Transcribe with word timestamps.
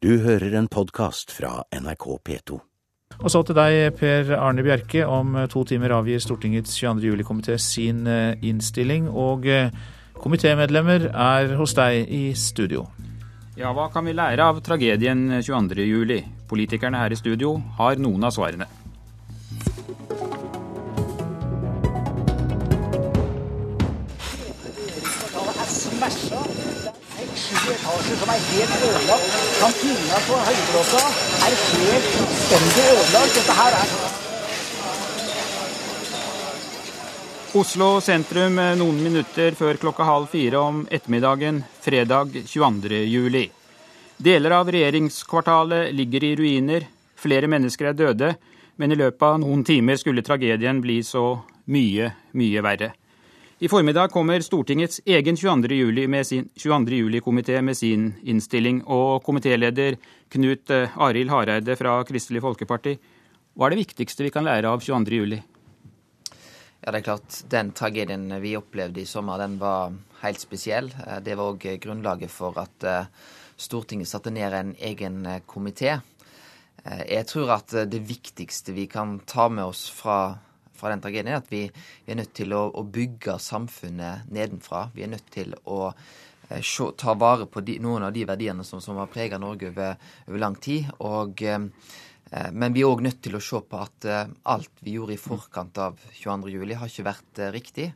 Du 0.00 0.14
hører 0.24 0.54
en 0.56 0.64
podkast 0.64 1.28
fra 1.36 1.58
NRK 1.76 2.04
P2. 2.24 2.56
Og 3.20 3.26
så 3.28 3.42
til 3.44 3.56
deg, 3.58 3.98
Per 3.98 4.30
Arne 4.32 4.62
Bjerke. 4.64 5.02
Om 5.04 5.36
to 5.52 5.60
timer 5.68 5.92
avgir 5.92 6.22
Stortingets 6.24 6.72
22. 6.78 7.04
juli-komité 7.10 7.58
sin 7.60 8.06
eh, 8.08 8.32
innstilling. 8.40 9.10
Og 9.12 9.44
eh, 9.44 9.68
komitémedlemmer 10.16 11.10
er 11.10 11.52
hos 11.60 11.76
deg 11.76 12.08
i 12.16 12.22
studio. 12.32 12.86
Ja, 13.60 13.74
hva 13.76 13.90
kan 13.92 14.08
vi 14.08 14.16
lære 14.16 14.40
av 14.40 14.64
tragedien 14.64 15.26
22. 15.36 15.84
juli? 15.84 16.22
Politikerne 16.48 17.04
her 17.04 17.12
i 17.12 17.20
studio 17.20 17.58
har 17.76 18.00
noen 18.00 18.24
av 18.24 18.32
svarene. 18.32 18.79
Etasjer 27.90 28.16
som 28.20 28.30
er 28.30 28.42
helt 28.46 28.82
ødelagt. 28.86 29.36
Kantina 29.58 30.18
på 30.26 30.38
Høybråta 30.46 31.00
er 31.46 31.54
helt 31.58 32.08
fullstendig 32.14 32.84
ødelagt. 32.94 33.38
Dette 33.38 33.56
her 33.60 33.78
er 33.80 33.94
Oslo 37.60 37.88
sentrum 37.98 38.60
eh, 38.62 38.76
noen 38.78 39.00
minutter 39.02 39.56
før 39.58 39.80
klokka 39.82 40.06
halv 40.06 40.28
fire 40.30 40.60
om 40.62 40.84
ettermiddagen 40.86 41.64
fredag 41.82 42.36
22. 42.46 43.00
juli. 43.10 43.48
Deler 44.22 44.54
av 44.54 44.70
regjeringskvartalet 44.70 45.90
ligger 45.96 46.28
i 46.28 46.36
ruiner, 46.38 46.86
flere 47.18 47.50
mennesker 47.50 47.90
er 47.90 47.98
døde, 47.98 48.30
men 48.78 48.92
i 48.92 49.00
løpet 49.00 49.26
av 49.26 49.40
noen 49.42 49.64
timer 49.66 49.98
skulle 49.98 50.22
tragedien 50.22 50.78
bli 50.84 51.00
så 51.02 51.40
mye, 51.66 52.12
mye 52.38 52.62
verre. 52.62 52.92
I 53.62 53.68
formiddag 53.68 54.08
kommer 54.08 54.40
Stortingets 54.40 55.00
egen 55.04 55.36
22. 55.36 55.74
juli 55.74 56.06
med 56.08 56.26
sin 56.26 56.48
22. 56.56 56.94
juli-komité 56.96 57.60
med 57.62 57.76
sin 57.76 58.14
innstilling. 58.22 58.78
Og 58.88 59.20
komitéleder 59.20 59.98
Knut 60.32 60.72
eh, 60.72 60.96
Arild 60.96 61.28
Hareide 61.28 61.76
fra 61.76 61.98
Kristelig 62.08 62.40
Folkeparti, 62.40 62.94
hva 63.52 63.68
er 63.68 63.74
det 63.74 63.82
viktigste 63.82 64.24
vi 64.24 64.32
kan 64.32 64.48
lære 64.48 64.64
av 64.64 64.80
22. 64.80 65.12
juli? 65.12 65.42
Ja, 66.80 66.88
det 66.88 67.02
er 67.02 67.06
klart. 67.10 67.42
Den 67.52 67.74
tragedien 67.76 68.24
vi 68.40 68.56
opplevde 68.56 69.04
i 69.04 69.08
sommer, 69.12 69.36
den 69.44 69.60
var 69.60 69.92
helt 70.22 70.40
spesiell. 70.40 70.88
Eh, 71.04 71.20
det 71.20 71.36
var 71.36 71.52
òg 71.52 71.68
grunnlaget 71.84 72.32
for 72.32 72.56
at 72.64 72.88
eh, 72.88 73.12
Stortinget 73.60 74.08
satte 74.08 74.32
ned 74.32 74.56
en 74.56 74.76
egen 74.80 75.26
komité. 75.44 75.98
Jeg 76.80 77.26
tror 77.28 77.58
at 77.58 77.74
det 77.92 78.06
viktigste 78.08 78.72
vi 78.72 78.86
kan 78.88 79.18
ta 79.28 79.50
med 79.52 79.68
oss 79.68 79.90
fra 79.92 80.38
fra 80.80 80.92
den 80.92 81.02
tragedien, 81.04 81.30
er 81.34 81.40
at 81.42 81.52
vi, 81.52 81.66
vi 82.06 82.14
er 82.14 82.20
nødt 82.22 82.32
til 82.36 82.54
å, 82.56 82.64
å, 82.72 82.84
bygge 82.84 83.36
samfunnet 83.42 84.30
nedenfra. 84.32 84.86
Vi 84.94 85.04
er 85.06 85.12
nødt 85.12 85.28
til 85.32 85.54
å 85.68 85.80
eh, 85.90 86.62
se, 86.64 86.90
ta 87.00 87.16
vare 87.20 87.48
på 87.50 87.62
de, 87.66 87.78
noen 87.84 88.08
av 88.08 88.14
de 88.16 88.24
verdiene 88.28 88.66
som, 88.66 88.82
som 88.84 89.00
har 89.00 89.10
preget 89.12 89.42
Norge 89.42 89.70
over, 89.72 90.00
over, 90.26 90.40
lang 90.42 90.56
tid. 90.60 90.88
Og, 91.06 91.44
eh, 91.44 92.48
men 92.54 92.76
vi 92.76 92.84
er 92.84 92.90
òg 92.90 93.04
nødt 93.04 93.20
til 93.26 93.36
å 93.36 93.44
se 93.44 93.60
på 93.60 93.84
at 93.84 94.08
eh, 94.08 94.24
alt 94.54 94.82
vi 94.86 94.96
gjorde 94.96 95.16
i 95.16 95.20
forkant 95.20 95.84
av 95.84 96.00
22.07, 96.22 96.74
har 96.80 96.90
ikke 96.90 97.08
vært 97.10 97.44
eh, 97.44 97.54
riktig. 97.58 97.92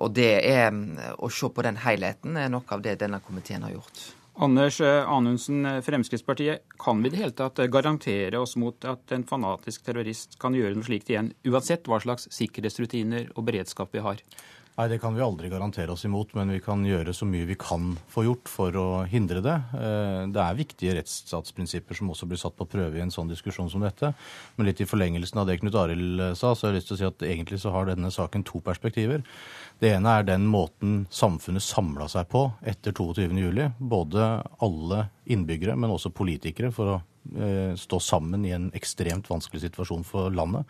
Og 0.00 0.14
det 0.16 0.32
er 0.48 0.72
å 1.20 1.28
se 1.30 1.50
på 1.52 1.62
den 1.62 1.76
helheten 1.78 2.38
er 2.40 2.48
noe 2.50 2.66
av 2.74 2.82
det 2.82 2.96
denne 3.02 3.20
komiteen 3.22 3.62
har 3.62 3.76
gjort. 3.76 4.00
Anders 4.40 4.80
eh, 4.80 5.08
Anundsen, 5.08 5.66
eh, 5.66 5.80
Fremskrittspartiet. 5.84 6.62
Kan 6.80 7.02
vi 7.02 7.10
i 7.10 7.12
det 7.12 7.20
hele 7.20 7.36
tatt 7.36 7.58
eh, 7.60 7.68
garantere 7.68 8.40
oss 8.40 8.56
mot 8.56 8.84
at 8.88 9.12
en 9.12 9.26
fanatisk 9.28 9.84
terrorist 9.84 10.38
kan 10.40 10.56
gjøre 10.56 10.78
noe 10.78 10.86
slikt 10.86 11.12
igjen, 11.12 11.34
uansett 11.44 11.90
hva 11.90 12.00
slags 12.00 12.30
sikkerhetsrutiner 12.32 13.34
og 13.34 13.44
beredskap 13.50 13.92
vi 13.92 14.04
har? 14.04 14.22
Nei, 14.80 14.88
Det 14.88 15.00
kan 15.02 15.12
vi 15.12 15.20
aldri 15.20 15.50
garantere 15.52 15.92
oss 15.92 16.06
imot, 16.08 16.30
men 16.38 16.54
vi 16.54 16.60
kan 16.64 16.80
gjøre 16.86 17.12
så 17.12 17.26
mye 17.28 17.44
vi 17.44 17.56
kan 17.60 17.90
få 18.08 18.22
gjort 18.24 18.48
for 18.48 18.76
å 18.80 18.86
hindre 19.04 19.42
det. 19.44 19.56
Det 20.32 20.40
er 20.40 20.56
viktige 20.56 20.94
rettsstatsprinsipper 20.96 21.98
som 21.98 22.08
også 22.14 22.28
blir 22.30 22.40
satt 22.40 22.56
på 22.56 22.68
prøve 22.70 22.96
i 22.96 23.02
en 23.04 23.12
sånn 23.12 23.28
diskusjon 23.28 23.68
som 23.68 23.84
dette. 23.84 24.14
Men 24.56 24.70
litt 24.70 24.80
i 24.80 24.88
forlengelsen 24.88 25.42
av 25.42 25.50
det 25.50 25.58
Knut 25.60 25.76
Arild 25.76 26.22
sa, 26.38 26.54
så 26.54 26.68
har 26.68 26.72
jeg 26.72 26.78
lyst 26.78 26.92
til 26.92 26.96
å 26.96 27.00
si 27.02 27.08
at 27.10 27.26
egentlig 27.28 27.60
så 27.60 27.74
har 27.74 27.90
denne 27.90 28.08
saken 28.14 28.46
to 28.48 28.62
perspektiver. 28.64 29.26
Det 29.82 29.92
ene 29.98 30.16
er 30.16 30.28
den 30.30 30.48
måten 30.48 31.02
samfunnet 31.12 31.66
samla 31.66 32.08
seg 32.08 32.30
på 32.32 32.46
etter 32.64 32.96
22.07. 32.96 33.76
Både 33.80 34.30
alle 34.64 35.08
innbyggere, 35.30 35.76
men 35.78 35.92
også 35.94 36.12
politikere, 36.14 36.72
for 36.74 36.94
å 36.94 36.98
eh, 37.36 37.72
stå 37.78 38.00
sammen 38.02 38.44
i 38.46 38.54
en 38.56 38.70
ekstremt 38.76 39.30
vanskelig 39.30 39.64
situasjon 39.66 40.06
for 40.06 40.32
landet. 40.34 40.68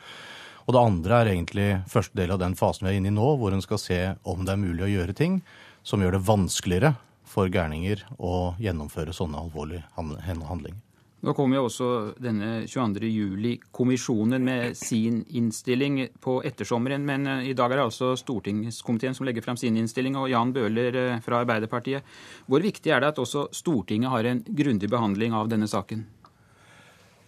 Og 0.66 0.76
det 0.76 0.82
andre 0.82 1.21
er 1.21 1.32
egentlig 1.32 1.69
første 1.91 2.19
del 2.21 2.34
av 2.34 2.43
den 2.43 2.56
fasen 2.59 2.87
vi 2.87 2.93
er 2.93 3.00
inne 3.00 3.10
i 3.10 3.16
nå, 3.16 3.32
hvor 3.41 3.54
en 3.54 3.65
skal 3.65 3.81
se 3.81 4.00
om 4.28 4.44
det 4.44 4.54
er 4.54 4.62
mulig 4.62 4.87
å 4.87 4.93
gjøre 4.93 5.16
ting 5.16 5.41
som 5.82 6.03
gjør 6.04 6.19
det 6.19 6.26
vanskeligere 6.28 6.94
for 7.31 7.50
gærninger 7.50 8.04
å 8.19 8.54
gjennomføre 8.60 9.15
sånne 9.16 9.41
alvorlige 9.41 9.87
handlinger. 9.97 10.78
Nå 11.20 11.34
kommer 11.36 11.58
jo 11.58 11.66
også 11.69 11.86
denne 12.16 12.62
22. 12.64 13.08
juli-kommisjonen 13.12 14.41
med 14.41 14.76
sin 14.78 15.19
innstilling 15.36 15.98
på 16.16 16.38
ettersommeren. 16.48 17.04
Men 17.04 17.28
eh, 17.28 17.50
i 17.50 17.56
dag 17.56 17.69
er 17.69 17.82
det 17.82 17.88
altså 17.91 18.14
stortingskomiteen 18.16 19.16
som 19.16 19.28
legger 19.28 19.44
fram 19.44 19.58
sin 19.60 19.76
innstilling, 19.76 20.16
og 20.16 20.31
Jan 20.32 20.54
Bøhler 20.56 20.97
eh, 20.97 21.19
fra 21.20 21.42
Arbeiderpartiet. 21.44 22.08
Hvor 22.48 22.64
viktig 22.64 22.94
er 22.94 23.04
det 23.04 23.12
at 23.12 23.20
også 23.20 23.50
Stortinget 23.53 24.14
har 24.14 24.31
en 24.31 24.41
grundig 24.48 24.88
behandling 24.88 25.36
av 25.36 25.53
denne 25.53 25.69
saken? 25.69 26.06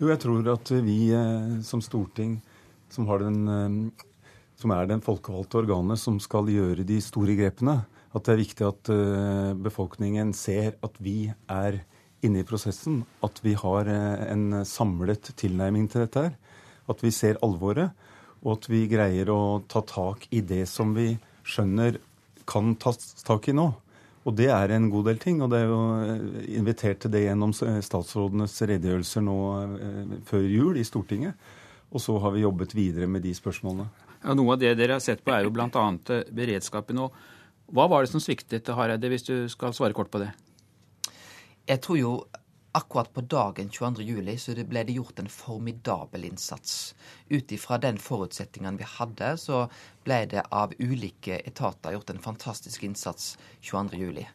Jo, 0.00 0.08
jeg 0.08 0.22
tror 0.24 0.48
at 0.54 0.72
vi 0.88 0.98
eh, 1.12 1.52
som 1.60 1.84
storting, 1.84 2.38
som, 2.88 3.12
den, 3.20 3.92
som 4.56 4.72
er 4.72 4.88
den 4.88 5.04
folkevalgte 5.04 5.60
organet 5.66 6.00
som 6.00 6.16
skal 6.20 6.48
gjøre 6.48 6.88
de 6.88 6.96
store 7.04 7.36
grepene, 7.36 7.82
at 8.12 8.24
det 8.24 8.32
er 8.32 8.40
viktig 8.40 8.64
at 8.66 8.88
befolkningen 9.64 10.34
ser 10.36 10.74
at 10.84 10.98
vi 11.00 11.30
er 11.48 11.78
inne 12.26 12.42
i 12.42 12.46
prosessen 12.46 13.02
at 13.26 13.40
vi 13.44 13.54
har 13.58 13.90
eh, 13.90 14.24
en 14.32 14.62
samlet 14.68 15.32
tilnærming 15.38 15.88
til 15.90 16.04
dette 16.04 16.26
her. 16.26 16.34
At 16.90 17.02
vi 17.04 17.12
ser 17.14 17.40
alvoret, 17.46 17.92
og 18.42 18.56
at 18.56 18.66
vi 18.70 18.86
greier 18.90 19.30
å 19.30 19.62
ta 19.70 19.84
tak 19.86 20.26
i 20.34 20.42
det 20.42 20.64
som 20.70 20.96
vi 20.96 21.12
skjønner 21.46 22.00
kan 22.48 22.74
tas 22.82 23.22
tak 23.22 23.48
i 23.50 23.54
nå. 23.54 23.68
Og 24.22 24.34
det 24.38 24.48
er 24.54 24.74
en 24.74 24.88
god 24.90 25.08
del 25.10 25.18
ting. 25.22 25.40
Og 25.42 25.50
det 25.50 25.62
er 25.62 25.70
jo 25.70 25.80
eh, 26.02 26.54
invitert 26.58 27.02
til 27.02 27.14
det 27.14 27.24
gjennom 27.26 27.54
statsrådenes 27.54 28.54
redegjørelser 28.70 29.26
nå 29.26 29.38
eh, 29.62 30.16
før 30.28 30.46
jul 30.46 30.78
i 30.78 30.86
Stortinget. 30.86 31.50
Og 31.92 32.00
så 32.00 32.16
har 32.22 32.34
vi 32.34 32.46
jobbet 32.46 32.74
videre 32.76 33.10
med 33.10 33.24
de 33.26 33.34
spørsmålene. 33.36 33.90
Ja, 34.22 34.34
Noe 34.38 34.54
av 34.54 34.62
det 34.62 34.76
dere 34.78 34.96
har 34.96 35.02
sett 35.02 35.24
på, 35.24 35.34
er 35.34 35.44
jo 35.44 35.52
bl.a. 35.54 35.86
beredskapen. 36.30 37.02
Og 37.02 37.72
hva 37.72 37.88
var 37.90 38.04
det 38.04 38.12
som 38.12 38.22
sviktet, 38.22 38.70
Hareide, 38.76 39.10
hvis 39.10 39.26
du 39.26 39.34
skal 39.52 39.74
svare 39.76 39.96
kort 39.96 40.10
på 40.12 40.22
det? 40.22 40.30
Jeg 41.66 41.78
tror 41.82 41.98
jo 41.98 42.12
akkurat 42.72 43.12
på 43.14 43.20
dagen 43.20 43.68
22. 43.70 44.02
juli 44.02 44.34
så 44.40 44.54
det 44.56 44.64
ble 44.70 44.82
det 44.88 44.96
gjort 44.96 45.20
en 45.20 45.28
formidabel 45.30 46.24
innsats. 46.26 46.94
Ut 47.30 47.52
ifra 47.52 47.78
den 47.78 48.00
forutsetningen 48.02 48.80
vi 48.80 48.88
hadde, 48.96 49.34
så 49.38 49.66
ble 50.04 50.24
det 50.32 50.46
av 50.50 50.74
ulike 50.80 51.38
etater 51.46 51.94
gjort 51.94 52.10
en 52.10 52.24
fantastisk 52.24 52.82
innsats 52.88 53.36
22. 53.60 54.00
juli. 54.00 54.26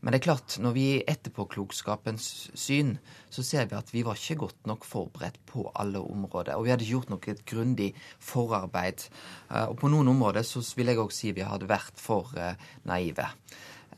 Men 0.00 0.14
det 0.14 0.20
er 0.20 0.26
klart, 0.28 0.54
når 0.62 0.74
vi 0.76 0.84
er 0.94 1.08
etterpåklokskapens 1.10 2.26
syn, 2.54 2.92
så 3.34 3.42
ser 3.42 3.66
vi 3.66 3.74
at 3.80 3.88
vi 3.90 4.04
var 4.06 4.20
ikke 4.20 4.44
godt 4.44 4.68
nok 4.70 4.86
forberedt 4.86 5.40
på 5.50 5.64
alle 5.74 5.98
områder. 5.98 6.54
Og 6.54 6.68
vi 6.68 6.70
hadde 6.70 6.86
gjort 6.86 7.10
noe 7.10 7.34
grundig 7.42 7.88
forarbeid. 8.22 9.08
Eh, 9.50 9.64
og 9.64 9.74
på 9.80 9.90
noen 9.90 10.12
områder 10.14 10.46
så 10.46 10.62
vil 10.78 10.92
jeg 10.92 11.02
òg 11.02 11.10
si 11.16 11.34
vi 11.34 11.42
hadde 11.42 11.66
vært 11.66 11.98
for 11.98 12.30
eh, 12.38 12.54
naive. 12.86 13.26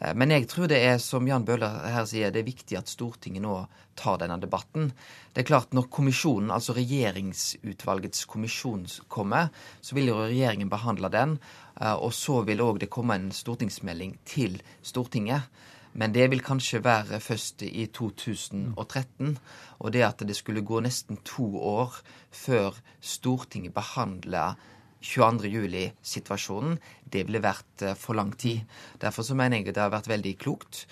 Eh, 0.00 0.14
men 0.16 0.32
jeg 0.32 0.48
tror 0.50 0.70
det 0.70 0.80
er, 0.82 0.98
som 1.02 1.28
Jan 1.28 1.44
Bøhler 1.46 1.86
her 1.92 2.06
sier, 2.08 2.32
det 2.32 2.42
er 2.42 2.48
viktig 2.48 2.78
at 2.78 2.90
Stortinget 2.90 3.44
nå 3.44 3.56
tar 4.00 4.20
denne 4.22 4.38
debatten. 4.40 4.90
Det 5.32 5.42
er 5.42 5.50
klart, 5.50 5.74
når 5.76 5.90
kommisjonen, 5.92 6.52
altså 6.54 6.74
regjeringsutvalgets 6.78 8.24
kommisjon 8.30 8.86
kommer, 9.12 9.50
så 9.80 9.98
vil 9.98 10.10
jo 10.12 10.22
regjeringen 10.22 10.72
behandle 10.72 11.12
den. 11.12 11.36
Eh, 11.80 11.94
og 11.94 12.14
så 12.16 12.40
vil 12.48 12.64
òg 12.64 12.80
det 12.82 12.92
komme 12.92 13.18
en 13.18 13.30
stortingsmelding 13.34 14.16
til 14.24 14.60
Stortinget. 14.82 15.50
Men 15.92 16.12
det 16.14 16.28
vil 16.30 16.42
kanskje 16.46 16.84
være 16.84 17.18
først 17.18 17.64
i 17.66 17.88
2013. 17.90 19.38
Og 19.80 19.92
det 19.92 20.04
at 20.06 20.22
det 20.22 20.36
skulle 20.38 20.62
gå 20.62 20.78
nesten 20.84 21.18
to 21.26 21.48
år 21.58 21.96
før 22.30 22.78
Stortinget 23.02 23.74
behandler 23.74 24.54
22.07-situasjonen, 25.00 26.76
det 27.12 27.24
ville 27.28 27.42
vært 27.44 27.86
eh, 27.86 27.96
for 27.98 28.18
lang 28.18 28.32
tid. 28.38 28.66
Derfor 29.00 29.26
så 29.26 29.36
mener 29.38 29.60
jeg 29.60 29.74
det 29.74 29.82
har 29.82 29.92
vært 29.92 30.10
veldig 30.10 30.34
klokt. 30.40 30.84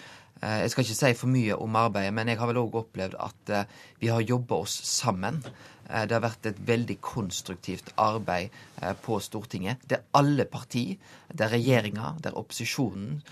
Eh, 0.43 0.61
jeg 0.65 0.73
skal 0.73 0.87
ikke 0.87 0.99
si 0.99 1.13
for 1.19 1.33
mye 1.33 1.57
om 1.59 1.79
arbeidet, 1.79 2.15
men 2.15 2.31
jeg 2.31 2.41
har 2.41 2.51
vel 2.51 2.63
òg 2.63 2.79
opplevd 2.83 3.19
at 3.21 3.55
eh, 3.55 3.81
vi 4.03 4.13
har 4.13 4.25
jobba 4.25 4.63
oss 4.65 4.77
sammen. 4.89 5.43
Eh, 5.89 6.05
det 6.09 6.17
har 6.17 6.25
vært 6.25 6.49
et 6.51 6.59
veldig 6.69 6.99
konstruktivt 7.05 7.93
arbeid 8.01 8.53
eh, 8.83 8.95
på 9.03 9.19
Stortinget, 9.25 9.85
der 9.89 10.05
alle 10.17 10.45
partier, 10.49 10.99
der 11.29 11.53
regjeringa, 11.53 12.15
der 12.25 12.37
opposisjonen 12.41 13.23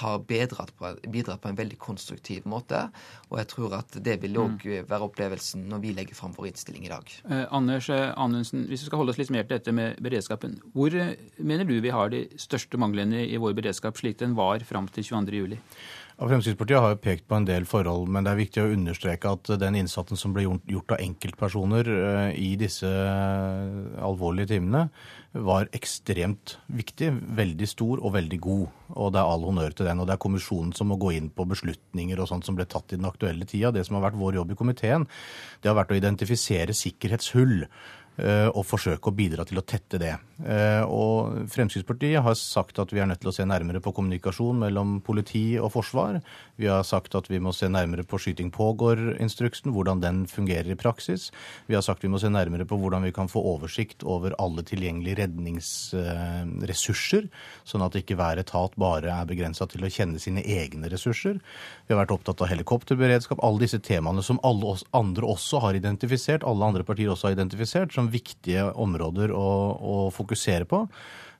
har 0.00 0.22
bidratt 0.26 0.72
på, 0.78 0.90
bidratt 1.10 1.42
på, 1.42 1.50
en 1.50 1.58
veldig 1.58 1.78
konstruktiv 1.78 2.46
måte. 2.50 2.86
Og 3.30 3.38
jeg 3.38 3.50
tror 3.52 3.76
at 3.78 3.98
det 4.06 4.16
vil 4.22 4.38
òg 4.42 4.64
mm. 4.64 4.88
være 4.90 5.08
opplevelsen 5.08 5.66
når 5.70 5.82
vi 5.84 5.94
legger 5.94 6.18
fram 6.18 6.34
vår 6.36 6.50
innstilling 6.52 6.86
i 6.88 6.92
dag. 6.92 7.16
Eh, 7.30 7.44
Anders 7.54 7.90
Anundsen, 7.90 8.66
hvis 8.70 8.84
vi 8.84 8.90
skal 8.90 9.02
holde 9.02 9.14
oss 9.14 9.20
litt 9.22 9.34
mer 9.34 9.46
til 9.46 9.58
dette 9.58 9.74
med 9.74 10.00
beredskapen. 10.02 10.58
Hvor 10.74 10.94
mener 11.38 11.68
du 11.68 11.76
vi 11.84 11.94
har 11.94 12.14
de 12.14 12.26
største 12.40 12.80
manglene 12.80 13.26
i 13.26 13.38
vår 13.40 13.54
beredskap, 13.58 13.98
slik 13.98 14.18
den 14.22 14.38
var 14.38 14.64
fram 14.66 14.90
til 14.90 15.06
22.07? 15.06 15.58
Og 16.22 16.30
Fremskrittspartiet 16.30 16.78
har 16.78 16.92
jo 16.92 16.98
pekt 17.02 17.24
på 17.26 17.34
en 17.34 17.46
del 17.46 17.64
forhold, 17.66 18.06
men 18.14 18.22
det 18.22 18.30
er 18.30 18.38
viktig 18.38 18.62
å 18.62 18.70
understreke 18.70 19.32
at 19.34 19.48
den 19.58 19.78
innsatsen 19.80 20.18
som 20.18 20.34
ble 20.34 20.44
gjort 20.46 20.94
av 20.94 21.02
enkeltpersoner 21.02 21.90
eh, 21.90 22.03
i 22.34 22.54
disse 22.60 22.88
eh, 22.88 24.02
alvorlige 24.04 24.54
timene, 24.54 24.88
var 25.34 25.66
ekstremt 25.74 26.58
viktig, 26.70 27.08
veldig 27.34 27.66
stor 27.66 28.02
og 28.04 28.14
veldig 28.14 28.38
god. 28.44 28.76
Og 28.94 29.10
det 29.14 29.18
er 29.18 29.30
all 29.32 29.46
honnør 29.48 29.74
til 29.74 29.88
den. 29.88 30.02
Og 30.02 30.06
det 30.06 30.14
er 30.14 30.22
kommisjonen 30.22 30.70
som 30.76 30.92
må 30.92 30.98
gå 31.00 31.10
inn 31.16 31.32
på 31.34 31.46
beslutninger 31.50 32.20
og 32.22 32.30
sånt 32.30 32.46
som 32.46 32.54
ble 32.54 32.68
tatt 32.70 32.94
i 32.94 33.00
den 33.00 33.08
aktuelle 33.08 33.48
tida. 33.50 33.72
Det 33.74 33.82
som 33.88 33.98
har 33.98 34.06
vært 34.06 34.20
vår 34.20 34.38
jobb 34.38 34.54
i 34.54 34.58
komiteen, 34.60 35.08
det 35.62 35.72
har 35.72 35.78
vært 35.80 35.90
å 35.90 35.98
identifisere 35.98 36.76
sikkerhetshull 36.76 37.64
og 38.14 38.62
forsøke 38.62 39.10
å 39.10 39.16
bidra 39.16 39.42
til 39.48 39.58
å 39.58 39.64
tette 39.66 39.98
det. 39.98 40.12
Eh, 40.42 40.82
og 40.90 41.46
Fremskrittspartiet 41.52 42.18
har 42.24 42.34
sagt 42.34 42.80
at 42.82 42.90
vi 42.90 42.98
er 42.98 43.06
nødt 43.06 43.20
til 43.22 43.30
å 43.30 43.34
se 43.36 43.44
nærmere 43.46 43.78
på 43.82 43.92
kommunikasjon 43.94 44.58
mellom 44.64 44.96
politi 45.06 45.60
og 45.60 45.70
forsvar. 45.76 46.18
Vi 46.58 46.66
har 46.70 46.82
sagt 46.86 47.14
at 47.14 47.30
vi 47.30 47.38
må 47.42 47.52
se 47.54 47.68
nærmere 47.70 48.02
på 48.06 48.18
skyting 48.18 48.50
pågår-instruksen, 48.54 49.70
hvordan 49.74 50.02
den 50.02 50.24
fungerer 50.30 50.72
i 50.74 50.78
praksis. 50.78 51.30
Vi 51.68 51.78
har 51.78 51.84
sagt 51.86 52.04
vi 52.04 52.10
må 52.10 52.18
se 52.22 52.32
nærmere 52.32 52.66
på 52.66 52.78
hvordan 52.80 53.06
vi 53.06 53.12
kan 53.14 53.30
få 53.30 53.44
oversikt 53.54 54.02
over 54.02 54.34
alle 54.42 54.66
tilgjengelige 54.66 55.20
redningsressurser, 55.22 57.30
sånn 57.62 57.86
at 57.86 58.00
ikke 58.00 58.18
hver 58.18 58.42
etat 58.42 58.74
bare 58.80 59.14
er 59.14 59.30
begrensa 59.30 59.68
til 59.70 59.86
å 59.86 59.92
kjenne 59.92 60.18
sine 60.22 60.42
egne 60.42 60.90
ressurser. 60.90 61.38
Vi 61.86 61.94
har 61.94 62.02
vært 62.02 62.16
opptatt 62.18 62.42
av 62.42 62.50
helikopterberedskap, 62.50 63.38
alle 63.44 63.62
disse 63.62 63.78
temaene 63.78 64.22
som 64.24 64.42
alle 64.42 64.74
andre 64.96 65.30
også 65.30 65.62
har 65.62 65.78
identifisert, 65.78 66.42
alle 66.42 66.66
andre 66.66 66.86
partier 66.86 67.14
også 67.14 67.30
har 67.30 67.38
identifisert, 67.38 67.94
som 67.94 68.03
viktige 68.12 68.66
områder 68.72 69.32
å, 69.34 69.46
å 69.78 69.96
fokusere 70.14 70.68
på. 70.68 70.84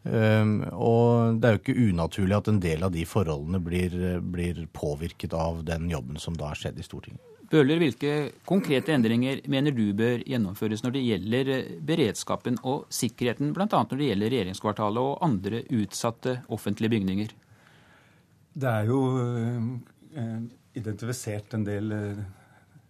Um, 0.04 0.58
og 0.76 1.38
det 1.40 1.48
er 1.48 1.54
jo 1.54 1.60
ikke 1.62 1.84
unaturlig 1.88 2.36
at 2.36 2.48
en 2.52 2.58
del 2.60 2.82
av 2.84 2.92
de 2.92 3.06
forholdene 3.08 3.60
blir, 3.64 3.94
blir 4.20 4.66
påvirket 4.76 5.32
av 5.32 5.62
den 5.64 5.88
jobben 5.88 6.20
som 6.20 6.36
da 6.36 6.50
har 6.50 6.60
skjedd 6.60 6.80
i 6.80 6.84
Stortinget. 6.84 7.22
Bøhler, 7.54 7.78
hvilke 7.78 8.12
konkrete 8.48 8.92
endringer 8.94 9.42
mener 9.52 9.74
du 9.76 9.92
bør 9.96 10.22
gjennomføres 10.26 10.82
når 10.84 10.94
det 10.96 11.02
gjelder 11.04 11.50
beredskapen 11.86 12.56
og 12.66 12.86
sikkerheten, 12.92 13.52
bl.a. 13.56 13.68
når 13.68 14.00
det 14.00 14.08
gjelder 14.10 14.32
regjeringskvartalet 14.34 15.08
og 15.10 15.24
andre 15.24 15.60
utsatte 15.76 16.38
offentlige 16.52 16.94
bygninger? 16.96 17.34
Det 18.54 18.70
er 18.70 18.88
jo 18.88 19.00
eh, 20.14 20.40
identifisert 20.80 21.56
en 21.56 21.66
del 21.66 21.94
eh, 21.94 22.24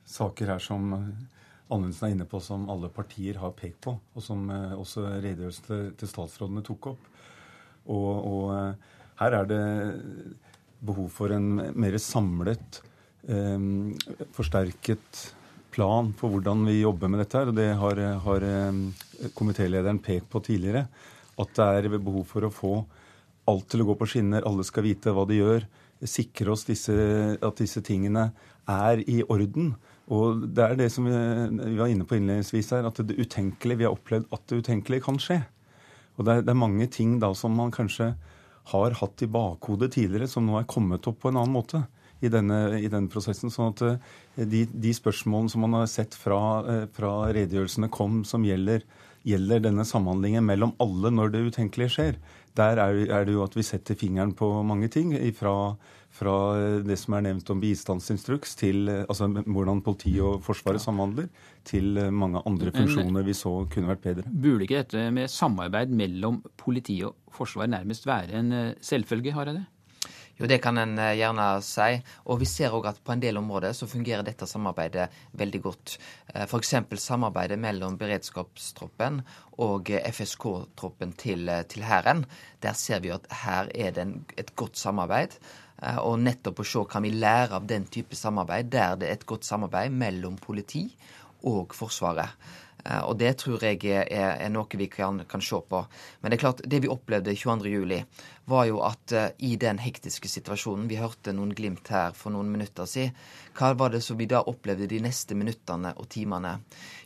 saker 0.07 0.55
her 0.55 0.63
som 0.63 0.91
Anundsen 1.73 2.09
er 2.09 2.15
inne 2.15 2.27
på, 2.29 2.41
som 2.45 2.67
alle 2.73 2.91
partier 2.93 3.39
har 3.41 3.55
pekt 3.57 3.81
på, 3.87 3.95
og 3.97 4.25
som 4.25 4.43
eh, 4.53 4.75
også 4.77 5.07
redegjørelsen 5.15 5.95
til, 5.97 6.11
statsrådene 6.11 6.65
tok 6.67 6.91
opp. 6.93 7.07
Og, 7.89 8.11
og, 8.19 8.43
eh, 8.59 8.99
her 9.23 9.39
er 9.39 9.49
det 9.49 9.63
behov 10.85 11.09
for 11.15 11.33
en 11.33 11.63
mer 11.73 11.97
samlet, 12.03 12.83
eh, 13.25 13.65
forsterket 14.37 15.23
plan 15.75 16.13
for 16.19 16.31
hvordan 16.31 16.67
vi 16.69 16.83
jobber 16.83 17.11
med 17.11 17.25
dette. 17.25 17.39
her, 17.41 17.49
og 17.49 17.57
Det 17.57 17.71
har, 17.81 18.03
har 18.27 18.45
komitélederen 19.35 19.99
pekt 19.99 20.29
på 20.31 20.45
tidligere. 20.45 20.87
At 21.39 21.51
det 21.57 21.89
er 21.91 21.99
behov 21.99 22.29
for 22.31 22.47
å 22.47 22.53
få 22.53 22.75
alt 23.51 23.67
til 23.69 23.83
å 23.83 23.89
gå 23.89 23.97
på 23.99 24.07
skinner. 24.07 24.45
Alle 24.47 24.63
skal 24.63 24.87
vite 24.87 25.11
hva 25.11 25.25
de 25.27 25.41
gjør. 25.41 25.67
Sikre 26.05 26.53
oss 26.53 26.63
disse, 26.69 26.95
at 27.43 27.59
disse 27.59 27.83
tingene 27.83 28.29
er 28.71 29.03
i 29.11 29.25
orden. 29.27 29.75
Og 30.13 30.45
det 30.53 30.65
er 30.65 30.77
det 30.77 30.91
som 30.93 31.07
vi, 31.09 31.15
var 31.79 31.89
inne 31.89 32.05
på 32.05 32.19
innledningsvis 32.19 32.75
her, 32.77 32.89
at 32.89 33.01
det 33.09 33.17
utenkelige, 33.17 33.81
vi 33.81 33.87
har 33.87 33.95
opplevd 33.97 34.29
at 34.35 34.45
det 34.51 34.61
utenkelige 34.61 35.05
kan 35.07 35.21
skje. 35.23 35.41
Og 36.19 36.27
det 36.27 36.35
er, 36.35 36.45
det 36.45 36.53
er, 36.53 36.61
mange 36.61 36.89
ting 36.93 37.17
da 37.23 37.33
som 37.37 37.57
man 37.57 37.73
kanskje 37.75 38.13
har 38.71 38.97
hatt 39.01 39.25
i 39.25 39.31
bakhodet 39.31 39.95
tidligere, 39.97 40.29
som 40.31 40.45
nå 40.47 40.59
er 40.61 40.69
kommet 40.69 41.09
opp 41.09 41.23
på 41.23 41.33
en 41.33 41.41
annen 41.41 41.57
måte 41.57 41.85
i 42.25 42.31
denne, 42.33 42.61
i 42.81 42.91
denne 42.91 43.11
prosessen. 43.13 43.53
sånn 43.53 43.73
at 43.73 43.83
eh, 43.87 44.45
de, 44.45 44.65
de, 44.69 44.93
spørsmålene 44.97 45.53
som 45.53 45.65
man 45.67 45.79
har 45.81 45.91
sett 45.91 46.17
fra, 46.19 46.41
eh, 46.71 46.87
fra 46.95 47.17
redegjørelsene 47.35 47.91
kom, 47.93 48.23
som 48.29 48.47
gjelder, 48.47 48.85
gjelder, 49.25 49.67
denne 49.69 49.87
samhandlingen 49.89 50.45
mellom 50.45 50.75
alle 50.83 51.13
når 51.15 51.35
det 51.35 51.45
utenkelige 51.51 51.97
skjer, 51.97 52.23
der 52.55 52.79
er, 52.79 53.03
er 53.09 53.27
det 53.27 53.35
jo 53.35 53.43
at 53.45 53.57
vi 53.57 53.65
setter 53.67 53.99
fingeren 53.99 54.35
på 54.37 54.47
mange 54.67 54.91
ting. 54.93 55.15
Fra, 55.35 55.75
fra 56.15 56.35
det 56.87 56.99
som 57.01 57.17
er 57.17 57.25
nevnt 57.27 57.49
om 57.51 57.63
bistandsinstruks, 57.63 58.55
til 58.61 58.87
altså, 58.93 59.27
hvordan 59.27 59.83
politi 59.83 60.13
og 60.23 60.39
Forsvaret 60.45 60.85
samhandler, 60.85 61.27
til 61.67 61.99
mange 62.15 62.45
andre 62.47 62.71
funksjoner 62.77 63.27
vi 63.27 63.35
så 63.35 63.57
kunne 63.73 63.91
vært 63.91 64.05
bedre. 64.07 64.31
Burde 64.31 64.69
ikke 64.69 64.85
dette 64.85 65.09
med 65.17 65.33
samarbeid 65.33 65.91
mellom 65.99 66.45
politi 66.61 67.01
og 67.09 67.17
forsvar 67.35 67.71
nærmest 67.71 68.07
være 68.07 68.39
en 68.39 68.53
eh, 68.53 68.75
selvfølge, 68.85 69.35
Hareide? 69.35 69.65
Jo, 70.39 70.49
det 70.51 70.59
kan 70.63 70.79
en 70.83 70.97
eh, 70.99 71.15
gjerne 71.21 71.47
si. 71.63 71.99
Og 72.27 72.41
vi 72.43 72.49
ser 72.51 72.75
òg 72.75 72.89
at 72.91 73.01
på 73.05 73.15
en 73.15 73.23
del 73.23 73.39
områder 73.39 73.75
så 73.77 73.87
fungerer 73.91 74.27
dette 74.27 74.49
samarbeidet 74.51 75.07
veldig 75.39 75.61
godt. 75.63 75.97
Eh, 76.35 76.47
F.eks. 76.49 76.75
samarbeidet 76.99 77.61
mellom 77.63 77.99
beredskapstroppen 78.01 79.21
og 79.63 79.93
FSK-troppen 80.11 81.15
til, 81.21 81.51
til 81.71 81.87
Hæren. 81.87 82.25
Der 82.63 82.75
ser 82.75 83.05
vi 83.05 83.15
at 83.15 83.29
her 83.45 83.71
er 83.75 83.95
det 83.95 84.03
en, 84.03 84.17
et 84.37 84.57
godt 84.59 84.81
samarbeid. 84.81 85.39
Eh, 85.83 86.01
og 86.03 86.19
nettopp 86.23 86.63
å 86.63 86.67
se 86.67 86.85
kan 86.91 87.07
vi 87.07 87.15
lære 87.15 87.59
av 87.59 87.71
den 87.71 87.87
type 87.87 88.19
samarbeid, 88.19 88.71
der 88.75 88.99
det 89.01 89.11
er 89.11 89.19
et 89.19 89.27
godt 89.29 89.47
samarbeid 89.47 89.95
mellom 89.95 90.39
politi 90.41 90.89
og 91.45 91.75
Forsvaret. 91.77 92.35
Eh, 92.85 93.03
og 93.09 93.17
det 93.21 93.33
tror 93.41 93.63
jeg 93.65 93.81
er, 93.89 94.07
er 94.13 94.53
noe 94.53 94.79
vi 94.79 94.89
kan, 94.93 95.23
kan, 95.29 95.43
se 95.43 95.61
på. 95.69 95.81
Men 96.21 96.31
det 96.31 96.39
er 96.39 96.45
klart, 96.45 96.63
det 96.69 96.83
vi 96.85 96.91
opplevde 96.93 97.37
22.07, 97.37 98.05
var 98.51 98.67
jo 98.69 98.83
at 98.85 99.15
uh, 99.17 99.29
i 99.41 99.55
den 99.57 99.79
hektiske 99.81 100.29
situasjonen 100.29 100.85
Vi 100.91 100.99
hørte 101.01 101.33
noen 101.33 101.55
glimt 101.57 101.89
her 101.89 102.13
for 102.13 102.35
noen 102.35 102.51
minutter 102.53 102.85
siden. 102.85 103.15
Hva 103.57 103.71
var 103.79 103.95
det 103.95 104.03
som 104.05 104.19
vi 104.21 104.27
da 104.29 104.43
opplevde 104.51 104.89
de 104.91 104.99
neste 105.01 105.37
minuttene 105.39 105.95
og 105.97 106.11
timene? 106.13 106.59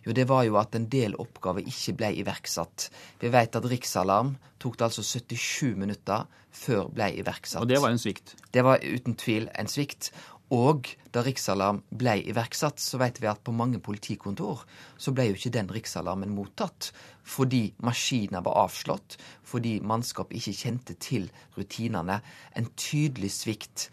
Jo, 0.02 0.16
det 0.16 0.26
var 0.26 0.48
jo 0.48 0.58
at 0.58 0.74
en 0.74 0.88
del 0.90 1.14
oppgaver 1.14 1.62
ikke 1.62 1.94
ble 2.00 2.10
iverksatt. 2.24 2.88
Vi 3.22 3.30
vet 3.30 3.54
at 3.54 3.70
riksalarm 3.70 4.34
tok 4.58 4.80
det 4.80 4.88
altså 4.88 5.04
77 5.06 5.76
minutter 5.78 6.26
før 6.58 6.88
ble 6.90 7.12
iverksatt. 7.20 7.62
Og 7.62 7.70
det 7.70 7.78
var 7.84 7.94
en 7.94 8.02
svikt? 8.02 8.34
Det 8.50 8.64
var 8.66 8.82
uten 8.82 9.14
tvil 9.20 9.46
en 9.54 9.70
svikt. 9.70 10.10
Og 10.54 10.88
da 11.12 11.20
riksalarm 11.24 11.82
ble 11.92 12.14
iverksatt, 12.30 12.80
så 12.80 13.00
vet 13.02 13.20
vi 13.20 13.28
at 13.28 13.42
på 13.44 13.52
mange 13.52 13.80
politikontor 13.84 14.62
så 14.96 15.12
ble 15.12 15.26
jo 15.28 15.36
ikke 15.36 15.52
den 15.52 15.68
riksalarmen 15.72 16.32
mottatt. 16.32 16.90
Fordi 17.28 17.66
maskiner 17.84 18.44
var 18.46 18.62
avslått, 18.64 19.18
fordi 19.44 19.76
mannskap 19.84 20.32
ikke 20.32 20.56
kjente 20.56 20.96
til 21.04 21.28
rutinene. 21.58 22.22
En 22.56 22.70
tydelig 22.80 23.34
svikt. 23.36 23.90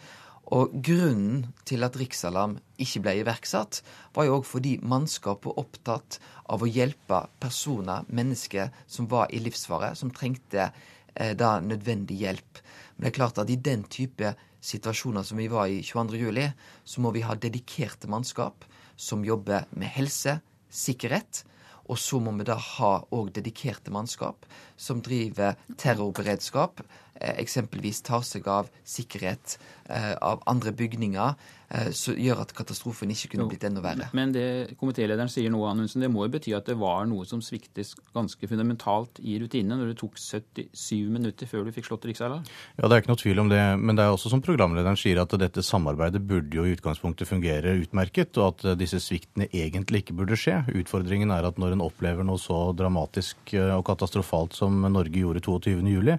Og 0.56 0.78
grunnen 0.86 1.48
til 1.68 1.84
at 1.84 1.98
riksalarm 2.00 2.60
ikke 2.80 3.02
ble 3.04 3.18
iverksatt, 3.24 3.82
var 4.16 4.28
jo 4.28 4.40
òg 4.40 4.48
fordi 4.48 4.76
mannskap 4.86 5.48
var 5.50 5.60
opptatt 5.60 6.20
av 6.54 6.64
å 6.64 6.70
hjelpe 6.70 7.24
personer, 7.42 8.06
mennesker, 8.08 8.70
som 8.88 9.10
var 9.12 9.34
i 9.34 9.42
livsfare, 9.42 9.96
som 9.98 10.14
trengte 10.14 10.70
eh, 10.70 11.34
da 11.36 11.58
nødvendig 11.66 12.22
hjelp. 12.22 12.62
Men 12.96 13.08
det 13.08 13.12
er 13.12 13.18
klart 13.18 13.42
at 13.42 13.50
i 13.50 13.58
den 13.58 13.84
type 13.90 14.36
situasjoner 14.66 15.26
som 15.26 15.40
vi 15.40 15.50
var 15.52 15.70
i 15.70 15.82
22.07, 15.86 16.52
så 16.84 17.04
må 17.04 17.12
vi 17.16 17.24
ha 17.26 17.36
dedikerte 17.38 18.10
mannskap 18.12 18.66
som 18.96 19.26
jobber 19.26 19.68
med 19.76 19.92
helse, 19.96 20.40
sikkerhet. 20.72 21.44
Og 21.86 22.00
så 22.02 22.18
må 22.18 22.34
vi 22.40 22.48
da 22.48 22.56
ha 22.58 22.94
òg 23.14 23.30
dedikerte 23.36 23.94
mannskap 23.94 24.48
som 24.78 25.04
driver 25.06 25.54
terrorberedskap, 25.78 26.82
eksempelvis 27.22 28.02
tar 28.06 28.26
seg 28.28 28.48
av 28.52 28.70
sikkerhet 28.84 29.58
eh, 29.90 30.14
av 30.22 30.44
andre 30.52 30.74
bygninger, 30.76 31.36
Eh, 31.74 31.90
som 31.98 32.14
gjør 32.14 32.44
at 32.44 32.52
katastrofen 32.54 33.10
ikke 33.10 33.32
kunne 33.32 33.48
blitt 33.50 33.64
enda 33.66 33.82
verre. 33.82 34.06
Men 34.14 34.30
det 34.36 34.76
komitélederen 34.78 35.32
sier 35.32 35.50
nå, 35.50 35.64
Anundsen, 35.66 36.04
det 36.04 36.12
må 36.14 36.28
jo 36.28 36.34
bety 36.36 36.54
at 36.54 36.68
det 36.70 36.76
var 36.78 37.08
noe 37.10 37.26
som 37.26 37.42
sviktes 37.42 37.96
ganske 38.14 38.50
fundamentalt 38.50 39.18
i 39.26 39.40
rutinene 39.42 39.80
når 39.80 39.94
det 39.94 39.98
tok 40.04 40.20
77 40.22 41.10
minutter 41.10 41.50
før 41.50 41.66
du 41.66 41.74
fikk 41.74 41.90
slått 41.90 42.06
riksalarm? 42.06 42.46
Ja, 42.78 42.86
det 42.86 42.92
er 42.94 43.02
ikke 43.02 43.14
noe 43.16 43.22
tvil 43.22 43.42
om 43.42 43.50
det. 43.50 43.64
Men 43.82 43.98
det 43.98 44.06
er 44.06 44.14
også 44.14 44.30
som 44.30 44.44
programlederen 44.46 45.00
sier, 45.00 45.24
at 45.24 45.34
dette 45.42 45.64
samarbeidet 45.66 46.22
burde 46.22 46.54
jo 46.54 46.68
i 46.68 46.76
utgangspunktet 46.76 47.30
fungere 47.30 47.74
utmerket, 47.82 48.38
og 48.38 48.54
at 48.54 48.78
disse 48.78 49.02
sviktene 49.02 49.50
egentlig 49.50 50.04
ikke 50.04 50.20
burde 50.22 50.38
skje. 50.38 50.62
Utfordringen 50.70 51.34
er 51.34 51.50
at 51.50 51.58
når 51.62 51.74
en 51.74 51.86
opplever 51.88 52.28
noe 52.28 52.42
så 52.42 52.70
dramatisk 52.78 53.56
eh, 53.58 53.74
og 53.74 53.88
katastrofalt 53.90 54.54
som 54.54 54.86
Norge 54.86 55.18
gjorde 55.18 55.42
22.07, 55.42 56.14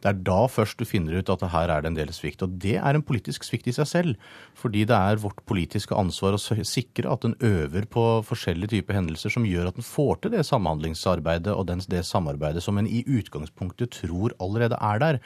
det 0.00 0.08
er 0.08 0.24
da 0.24 0.35
først 0.50 0.78
du 0.80 0.86
finner 0.88 1.18
ut 1.18 1.30
at 1.32 1.44
her 1.52 1.72
er 1.72 1.82
det 1.82 1.90
en 1.90 1.98
del 1.98 2.12
svikt. 2.14 2.44
Og 2.44 2.56
det 2.62 2.76
er 2.78 2.96
en 2.96 3.04
politisk 3.06 3.46
svikt 3.46 3.68
i 3.70 3.74
seg 3.76 3.88
selv. 3.90 4.16
fordi 4.56 4.84
det 4.88 4.96
er 4.96 5.20
vårt 5.20 5.44
politiske 5.46 5.94
ansvar 5.94 6.34
å 6.34 6.40
sikre 6.40 7.10
at 7.12 7.24
en 7.24 7.34
øver 7.44 7.84
på 7.86 8.22
forskjellige 8.24 8.72
typer 8.72 8.96
hendelser 8.96 9.30
som 9.30 9.44
gjør 9.46 9.68
at 9.68 9.76
en 9.76 9.86
får 9.86 10.22
til 10.22 10.32
det 10.32 10.46
samhandlingsarbeidet 10.48 11.52
og 11.52 11.66
det 11.68 12.02
samarbeidet 12.06 12.62
som 12.62 12.78
en 12.78 12.88
i 12.88 13.04
utgangspunktet 13.04 13.92
tror 14.00 14.34
allerede 14.40 14.78
er 14.80 14.98
der. 14.98 15.20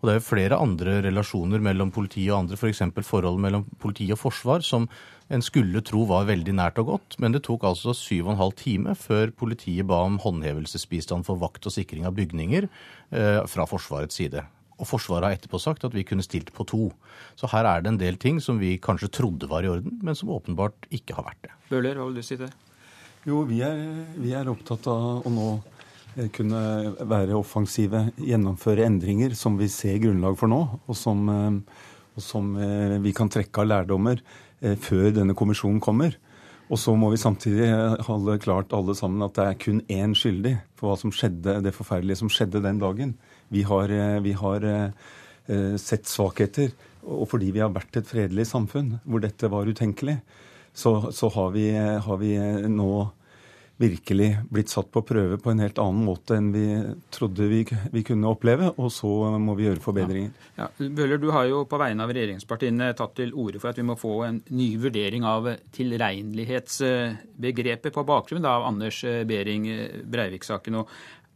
Og 0.00 0.08
det 0.08 0.14
er 0.14 0.20
jo 0.20 0.28
flere 0.28 0.58
andre 0.58 0.98
relasjoner 1.06 1.62
mellom 1.62 1.92
politi 1.94 2.28
og 2.30 2.42
andre, 2.42 2.58
f.eks. 2.58 2.82
For 2.92 3.06
forholdet 3.06 3.46
mellom 3.46 3.66
politi 3.80 4.10
og 4.12 4.18
forsvar, 4.18 4.60
som 4.66 4.88
en 5.30 5.44
skulle 5.44 5.82
tro 5.86 6.02
var 6.08 6.26
veldig 6.28 6.54
nært 6.58 6.80
og 6.82 6.88
godt, 6.94 7.18
men 7.22 7.34
det 7.34 7.44
tok 7.46 7.64
altså 7.68 7.94
syv 7.96 8.26
og 8.26 8.34
en 8.34 8.40
halv 8.40 8.56
time 8.58 8.96
før 8.98 9.30
politiet 9.36 9.86
ba 9.88 10.02
om 10.06 10.18
håndhevelsesbistand 10.22 11.26
for 11.28 11.40
vakt 11.40 11.68
og 11.68 11.74
sikring 11.74 12.08
av 12.08 12.16
bygninger 12.18 12.66
eh, 12.66 13.38
fra 13.48 13.68
Forsvarets 13.68 14.18
side. 14.18 14.42
Og 14.82 14.88
Forsvaret 14.88 15.28
har 15.28 15.36
etterpå 15.36 15.60
sagt 15.62 15.84
at 15.86 15.94
vi 15.94 16.04
kunne 16.06 16.24
stilt 16.26 16.50
på 16.54 16.66
to. 16.66 16.88
Så 17.38 17.50
her 17.52 17.68
er 17.68 17.82
det 17.82 17.92
en 17.92 18.00
del 18.00 18.18
ting 18.20 18.40
som 18.42 18.58
vi 18.58 18.74
kanskje 18.82 19.12
trodde 19.14 19.48
var 19.50 19.62
i 19.62 19.70
orden, 19.70 20.00
men 20.02 20.18
som 20.18 20.32
åpenbart 20.34 20.88
ikke 20.90 21.14
har 21.18 21.28
vært 21.28 21.46
det. 21.46 21.54
Bøhler, 21.70 22.00
hva 22.00 22.08
vil 22.08 22.18
du 22.18 22.26
si 22.26 22.34
til 22.34 22.48
det? 22.48 22.52
Jo, 23.28 23.44
vi 23.46 23.60
er, 23.62 23.78
vi 24.18 24.34
er 24.34 24.50
opptatt 24.50 24.88
av 24.90 25.22
å 25.22 25.30
nå 25.30 25.48
eh, 26.16 26.26
kunne 26.34 26.62
være 26.98 27.38
offensive, 27.38 28.08
gjennomføre 28.18 28.88
endringer 28.88 29.36
som 29.38 29.54
vi 29.60 29.70
ser 29.70 30.00
grunnlag 30.02 30.34
for 30.40 30.50
nå, 30.50 30.58
og 30.82 30.98
som, 30.98 31.28
eh, 31.30 31.84
og 32.16 32.24
som 32.26 32.56
eh, 32.58 32.98
vi 33.04 33.14
kan 33.14 33.30
trekke 33.30 33.62
av 33.62 33.70
lærdommer 33.70 34.24
før 34.62 35.10
denne 35.16 35.34
kommisjonen 35.38 35.80
kommer. 35.82 36.14
Og 36.72 36.78
så 36.80 36.94
må 36.96 37.10
vi 37.12 37.20
samtidig 37.20 37.66
holde 38.06 38.38
klart 38.40 38.72
alle 38.72 38.94
sammen 38.96 39.24
at 39.26 39.34
det 39.36 39.44
er 39.44 39.58
kun 39.60 39.82
én 39.92 40.14
skyldig 40.16 40.54
for 40.78 40.88
hva 40.92 41.00
som 41.00 41.12
skjedde, 41.12 41.58
det 41.64 41.74
forferdelige 41.76 42.22
som 42.22 42.30
skjedde 42.32 42.62
den 42.64 42.78
dagen. 42.80 43.16
Vi 43.52 43.64
har, 43.68 43.92
vi 44.24 44.32
har 44.38 44.64
sett 45.82 46.08
svakheter, 46.08 46.70
og 47.02 47.26
fordi 47.32 47.50
vi 47.52 47.60
har 47.60 47.74
vært 47.74 47.98
et 47.98 48.08
fredelig 48.08 48.46
samfunn 48.52 48.94
hvor 49.02 49.20
dette 49.20 49.50
var 49.52 49.68
utenkelig 49.68 50.20
så, 50.74 51.12
så 51.12 51.28
har, 51.28 51.50
vi, 51.50 51.70
har, 51.76 52.16
vi, 52.16 52.36
nå 52.68 52.92
virkelig 53.82 54.30
blitt 54.52 54.70
satt 54.72 54.88
på 54.94 55.00
prøve 55.06 55.36
på 55.42 55.48
en 55.52 55.62
helt 55.62 55.78
annen 55.82 56.04
måte 56.06 56.32
enn 56.38 56.48
vi 56.54 56.66
trodde 57.14 57.42
vi, 57.50 57.60
vi 57.92 58.02
kunne 58.06 58.30
oppleve, 58.30 58.66
og 58.76 58.88
så 58.94 59.10
må 59.42 59.52
vi 59.58 59.66
gjøre 59.68 59.84
forbedringer. 59.84 60.30
Ja. 60.56 60.62
Ja. 60.62 60.66
Bøhler, 60.78 61.18
du 61.20 61.28
har 61.34 61.44
jo 61.50 61.58
på 61.68 61.80
vegne 61.82 62.02
av 62.04 62.10
regjeringspartiene 62.14 62.86
tatt 62.98 63.14
til 63.18 63.30
orde 63.38 63.58
for 63.62 63.68
at 63.72 63.78
vi 63.80 63.88
må 63.88 63.94
få 64.00 64.14
en 64.28 64.38
ny 64.54 64.70
vurdering 64.82 65.22
av 65.28 65.42
tilregnelighetsbegrepet 65.76 67.92
på 67.94 68.08
bakgrunn 68.08 68.46
av 68.48 68.60
Anders 68.68 68.98
Behring 69.28 69.64
Breivik-saken. 70.12 70.74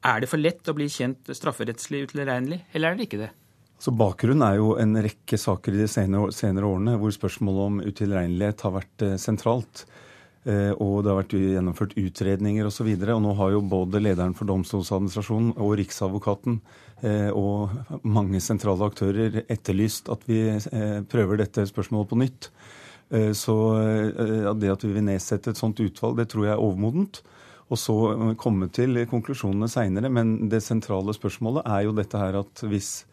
Er 0.06 0.16
det 0.22 0.30
for 0.30 0.38
lett 0.40 0.68
å 0.70 0.76
bli 0.76 0.86
kjent 0.92 1.22
strafferettslig 1.34 2.00
utilregnelig, 2.10 2.60
eller 2.72 2.86
er 2.90 2.94
det 2.96 3.04
ikke 3.08 3.24
det? 3.24 3.32
Så 3.78 3.90
Bakgrunnen 3.92 4.42
er 4.46 4.54
jo 4.56 4.70
en 4.80 4.96
rekke 5.04 5.36
saker 5.38 5.74
i 5.74 5.82
de 5.82 5.88
senere, 5.90 6.32
senere 6.32 6.66
årene 6.70 6.96
hvor 7.00 7.10
spørsmålet 7.12 7.66
om 7.66 7.80
utilregnelighet 7.84 8.60
har 8.64 8.72
vært 8.78 9.02
eh, 9.04 9.16
sentralt. 9.20 9.84
Eh, 10.46 10.72
og 10.78 11.02
det 11.02 11.10
har 11.10 11.18
vært 11.18 11.34
gjennomført 11.34 11.96
utredninger 11.98 12.68
osv. 12.68 12.86
Og, 12.86 13.02
så 13.02 13.14
og 13.16 13.22
nå 13.24 13.34
har 13.40 13.54
jo 13.56 13.62
både 13.66 14.02
lederen 14.02 14.34
for 14.38 14.46
Domstoladministrasjonen 14.46 15.56
og 15.58 15.74
Riksadvokaten 15.80 16.60
eh, 17.02 17.30
og 17.34 17.74
mange 18.06 18.38
sentrale 18.44 18.86
aktører 18.86 19.40
etterlyst 19.42 20.10
at 20.12 20.22
vi 20.30 20.44
eh, 20.54 21.00
prøver 21.10 21.42
dette 21.42 21.66
spørsmålet 21.66 22.12
på 22.12 22.20
nytt. 22.22 22.50
Så 23.38 23.54
det 24.58 24.70
at 24.72 24.82
vi 24.82 24.88
vil 24.90 25.04
nedsette 25.06 25.52
et 25.52 25.58
sånt 25.60 25.78
utvalg, 25.78 26.16
det 26.18 26.24
tror 26.32 26.42
jeg 26.42 26.56
er 26.56 26.62
overmodent. 26.64 27.20
Og 27.70 27.78
så 27.78 27.94
komme 28.34 28.66
til 28.74 28.98
konklusjonene 29.06 29.68
seinere. 29.70 30.10
Men 30.10 30.48
det 30.50 30.58
sentrale 30.66 31.14
spørsmålet 31.14 31.68
er 31.70 31.84
jo 31.86 31.94
dette 31.94 32.18
her 32.18 32.40
at 32.40 32.64
hvis 32.66 33.04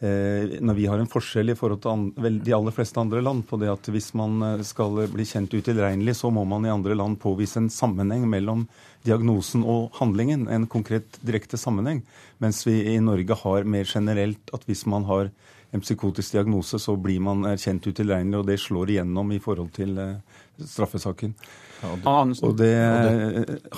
når 0.00 0.76
vi 0.78 0.86
har 0.88 1.00
en 1.00 1.08
forskjell 1.10 1.52
i 1.52 1.56
forhold 1.58 1.82
til 1.84 2.38
de 2.40 2.54
aller 2.56 2.72
fleste 2.72 3.00
andre 3.02 3.20
land 3.20 3.42
på 3.48 3.58
det 3.60 3.68
at 3.68 3.90
hvis 3.92 4.14
man 4.16 4.38
eh, 4.46 4.62
skal 4.64 4.96
bli 5.12 5.26
kjent 5.28 5.52
utilregnelig, 5.52 6.14
så 6.16 6.30
må 6.32 6.46
man 6.48 6.64
i 6.64 6.72
andre 6.72 6.96
land 6.96 7.18
påvise 7.20 7.60
en 7.60 7.68
sammenheng 7.68 8.24
mellom 8.30 8.64
diagnosen 9.04 9.60
og 9.60 9.92
handlingen. 10.00 10.46
En 10.48 10.64
konkret 10.72 11.20
direkte 11.20 11.60
sammenheng. 11.60 12.00
Mens 12.40 12.62
vi 12.64 12.78
i 12.94 12.96
Norge 13.04 13.36
har 13.42 13.68
mer 13.68 13.84
generelt 13.84 14.54
at 14.56 14.64
hvis 14.68 14.86
man 14.88 15.04
har 15.04 15.28
en 15.70 15.82
psykotisk 15.84 16.34
diagnose, 16.36 16.78
så 16.82 16.96
blir 16.98 17.20
man 17.22 17.44
erkjent 17.50 17.86
utilregnelig, 17.86 18.40
og 18.40 18.46
det 18.48 18.60
slår 18.60 18.94
igjennom 18.94 19.32
i 19.32 19.40
forhold 19.42 19.70
til 19.76 19.96
straffesaken. 19.96 20.68
straffesaken. 20.68 21.34
Og 21.80 22.56
det 22.58 22.74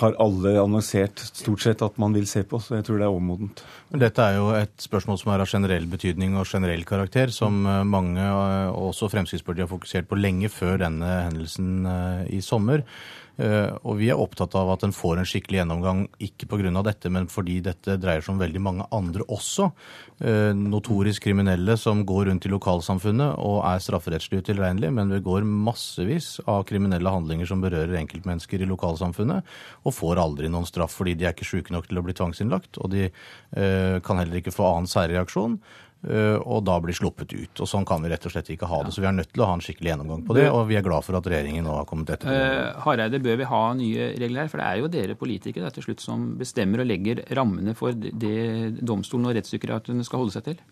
har 0.00 0.16
alle 0.22 0.54
annonsert 0.58 1.22
stort 1.22 1.62
sett 1.62 1.84
at 1.84 1.98
man 2.02 2.14
vil 2.16 2.26
se 2.26 2.42
på, 2.48 2.58
så 2.58 2.78
jeg 2.78 2.86
tror 2.88 2.98
det 2.98 3.06
er 3.06 3.14
overmodent. 3.14 3.62
Men 3.92 4.02
dette 4.02 4.24
er 4.24 4.38
jo 4.40 4.48
et 4.58 4.74
spørsmål 4.82 5.20
som 5.20 5.32
er 5.32 5.44
av 5.44 5.50
generell 5.50 5.86
betydning 5.90 6.34
og 6.38 6.48
generell 6.50 6.82
karakter, 6.88 7.30
som 7.34 7.62
eh, 7.66 7.82
mange, 7.86 8.22
eh, 8.22 8.70
også 8.72 9.10
Fremskrittspartiet, 9.12 9.66
har 9.66 9.70
fokusert 9.70 10.10
på 10.10 10.18
lenge 10.18 10.50
før 10.52 10.80
denne 10.82 11.10
hendelsen 11.28 11.86
eh, 11.86 12.24
i 12.38 12.42
sommer. 12.42 12.82
Eh, 13.40 13.70
og 13.88 13.96
vi 14.00 14.10
er 14.12 14.20
opptatt 14.20 14.54
av 14.58 14.68
at 14.74 14.82
en 14.84 14.92
får 14.92 15.20
en 15.20 15.28
skikkelig 15.28 15.62
gjennomgang, 15.62 16.04
ikke 16.20 16.48
pga. 16.50 16.82
dette, 16.84 17.10
men 17.10 17.28
fordi 17.32 17.60
dette 17.64 17.96
dreier 18.00 18.20
seg 18.20 18.34
om 18.34 18.42
veldig 18.42 18.60
mange 18.60 18.86
andre 18.92 19.24
også. 19.24 19.70
Eh, 20.20 20.52
notorisk 20.52 21.24
kriminelle 21.24 21.76
som 21.76 22.04
går 22.06 22.26
rundt 22.28 22.46
i 22.46 22.52
lokalsamfunnet 22.52 23.38
og 23.38 23.62
er 23.66 23.80
strafferettslig 23.80 24.42
utilregnelige, 24.42 24.92
men 24.92 25.08
det 25.08 25.22
går 25.24 25.46
massevis 25.48 26.40
av 26.46 26.64
kriminelle 26.68 27.08
handlinger 27.08 27.48
som 27.48 27.62
berører 27.64 27.98
enkeltmennesker 28.02 28.62
i 28.62 28.68
lokalsamfunnet, 28.68 29.48
og 29.84 29.96
får 29.96 30.20
aldri 30.22 30.52
noen 30.52 30.68
straff 30.68 30.94
fordi 30.98 31.16
de 31.16 31.26
er 31.26 31.36
ikke 31.36 31.48
sjuke 31.48 31.72
nok 31.72 31.88
til 31.88 31.98
å 31.98 32.04
bli 32.04 32.16
tvangsinnlagt, 32.18 32.78
og 32.78 32.92
de 32.92 33.08
eh, 33.08 33.96
kan 34.04 34.20
heller 34.20 34.42
ikke 34.42 34.54
få 34.54 34.68
annen 34.68 34.90
særreaksjon. 34.90 35.58
Eh, 36.02 36.34
og 36.34 36.64
da 36.66 36.78
blir 36.82 36.96
sluppet 36.96 37.30
ut. 37.30 37.62
Og 37.62 37.68
Sånn 37.70 37.86
kan 37.86 38.02
vi 38.02 38.10
rett 38.10 38.24
og 38.26 38.34
slett 38.34 38.50
ikke 38.50 38.66
ha 38.70 38.80
det. 38.82 38.94
Så 38.94 39.04
vi 39.04 39.08
er 39.08 39.14
nødt 39.14 39.30
til 39.30 39.44
å 39.44 39.48
ha 39.48 39.54
en 39.54 39.62
skikkelig 39.62 39.92
gjennomgang 39.92 40.24
på 40.26 40.36
det, 40.38 40.48
og 40.50 40.64
vi 40.70 40.78
er 40.78 40.86
glad 40.86 41.06
for 41.06 41.18
at 41.18 41.28
regjeringen 41.30 41.66
nå 41.66 41.76
har 41.78 41.86
kommet 41.88 42.10
etter. 42.10 42.32
Uh, 42.32 42.80
Hareide, 42.82 43.22
bør 43.22 43.38
vi 43.38 43.50
ha 43.52 43.62
nye 43.78 44.08
regler 44.18 44.44
her? 44.44 44.50
For 44.50 44.62
det 44.62 44.66
er 44.68 44.80
jo 44.82 44.90
dere 44.92 45.18
politikere 45.18 45.70
til 45.74 45.86
slutt 45.86 46.02
som 46.02 46.32
bestemmer 46.40 46.82
og 46.82 46.90
legger 46.90 47.22
rammene 47.38 47.76
for 47.78 47.94
det 47.94 48.82
domstolen 48.82 49.30
og 49.30 49.38
rettspsykiaterne 49.38 50.06
skal 50.06 50.24
holde 50.24 50.34
seg 50.34 50.50
til? 50.50 50.64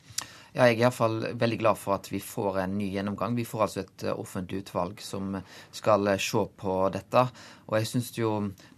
Ja, 0.50 0.66
jeg 0.66 0.80
er 0.80 0.86
iallfall 0.86 1.20
veldig 1.38 1.60
glad 1.60 1.78
for 1.78 1.94
at 1.94 2.08
vi 2.10 2.18
får 2.22 2.64
en 2.64 2.72
ny 2.78 2.88
gjennomgang. 2.90 3.36
Vi 3.38 3.46
får 3.46 3.64
altså 3.66 3.82
et 3.84 4.04
eh, 4.06 4.18
offentlig 4.18 4.64
utvalg 4.64 4.98
som 5.04 5.36
skal 5.74 6.10
eh, 6.10 6.18
se 6.22 6.42
på 6.58 6.76
dette. 6.90 7.22
Og 7.70 7.76
jeg 7.78 7.86
synes 7.86 8.08
jo, 8.18 8.30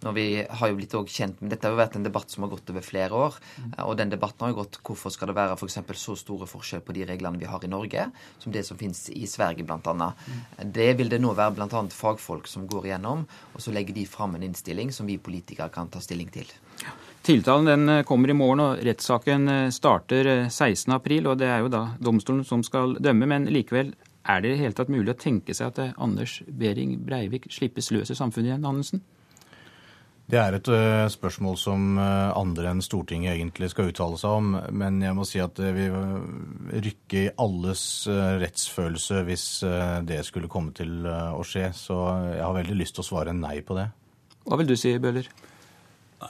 når 0.05 0.17
vi 0.19 0.26
har 0.45 0.69
jo 0.69 0.76
blitt 0.76 0.97
kjent 1.09 1.41
med 1.41 1.55
Dette 1.55 1.64
har 1.64 1.73
jo 1.73 1.81
vært 1.81 1.97
en 1.97 2.05
debatt 2.05 2.29
som 2.29 2.45
har 2.45 2.52
gått 2.52 2.69
over 2.75 2.85
flere 2.85 3.17
år. 3.17 3.38
Mm. 3.57 3.71
Og 3.87 3.95
den 3.97 4.12
debatten 4.12 4.45
har 4.45 4.52
jo 4.52 4.59
gått 4.61 4.81
hvorfor 4.85 5.14
skal 5.14 5.33
det 5.33 5.38
være 5.38 5.57
f.eks. 5.57 5.79
så 6.02 6.17
store 6.21 6.49
forskjell 6.50 6.85
på 6.85 6.97
de 6.99 7.07
reglene 7.09 7.41
vi 7.41 7.49
har 7.49 7.64
i 7.64 7.73
Norge, 7.73 8.05
som 8.43 8.52
det 8.52 8.67
som 8.69 8.81
finnes 8.81 9.07
i 9.17 9.25
Sverige 9.31 9.64
bl.a. 9.64 9.81
Mm. 9.81 10.43
Det 10.76 10.91
vil 11.00 11.12
det 11.12 11.23
nå 11.25 11.33
være 11.38 11.57
bl.a. 11.57 11.87
fagfolk 11.88 12.50
som 12.52 12.69
går 12.69 12.91
igjennom, 12.91 13.25
og 13.55 13.64
så 13.64 13.73
legger 13.73 13.97
de 13.97 14.05
fram 14.05 14.37
en 14.37 14.45
innstilling 14.45 14.93
som 14.93 15.09
vi 15.09 15.17
politikere 15.17 15.73
kan 15.73 15.88
ta 15.88 16.05
stilling 16.05 16.29
til. 16.35 16.52
Tiltalen 17.22 17.64
den 17.64 17.88
eh, 17.88 18.02
kommer 18.02 18.30
i 18.30 18.34
morgen, 18.34 18.60
og 18.64 18.80
rettssaken 18.82 19.48
eh, 19.48 19.68
starter 19.70 20.26
16.4. 20.48 21.20
Eh, 21.20 21.28
og 21.30 21.38
Det 21.38 21.46
er 21.46 21.62
jo 21.62 21.70
da 21.70 21.82
domstolen 22.02 22.42
som 22.46 22.64
skal 22.66 22.96
dømme, 22.98 23.28
men 23.30 23.46
likevel 23.46 23.92
er 24.26 24.42
det 24.42 24.56
i 24.56 24.62
hele 24.64 24.74
tatt 24.74 24.90
mulig 24.90 25.14
å 25.14 25.18
tenke 25.18 25.54
seg 25.54 25.70
at 25.70 25.98
Anders 26.02 26.40
Behring 26.46 26.96
Breivik 27.06 27.46
slippes 27.50 27.92
løs 27.94 28.10
i 28.10 28.18
samfunnet 28.18 28.50
igjen, 28.50 28.66
Andersen? 28.66 29.02
Det 30.32 30.38
er 30.38 30.54
et 30.56 30.68
spørsmål 31.12 31.56
som 31.58 31.98
andre 31.98 32.70
enn 32.70 32.80
Stortinget 32.80 33.34
egentlig 33.34 33.68
skal 33.72 33.90
uttale 33.90 34.16
seg 34.16 34.36
om. 34.38 34.52
Men 34.70 35.02
jeg 35.02 35.16
må 35.18 35.26
si 35.28 35.42
at 35.42 35.58
det 35.58 35.72
vil 35.76 36.78
rykke 36.86 37.18
i 37.18 37.32
alles 37.42 37.82
rettsfølelse 38.40 39.24
hvis 39.26 39.46
det 40.08 40.22
skulle 40.24 40.48
komme 40.48 40.72
til 40.78 41.02
å 41.10 41.42
skje. 41.44 41.66
Så 41.76 41.98
jeg 42.38 42.46
har 42.46 42.56
veldig 42.62 42.78
lyst 42.78 42.96
til 42.96 43.04
å 43.04 43.08
svare 43.10 43.34
nei 43.36 43.58
på 43.66 43.76
det. 43.76 43.90
Hva 44.46 44.62
vil 44.62 44.70
du 44.70 44.78
si, 44.78 44.94
Bøhler? 45.02 45.28